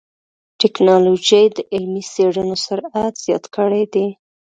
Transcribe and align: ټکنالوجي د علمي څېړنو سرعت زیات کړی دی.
ټکنالوجي 0.59 1.43
د 1.55 1.57
علمي 1.73 2.03
څېړنو 2.13 2.55
سرعت 2.65 3.13
زیات 3.25 3.45
کړی 3.55 3.83
دی. 3.93 4.07